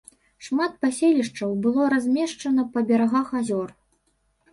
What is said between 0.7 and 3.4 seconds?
паселішчаў было размешчана па берагах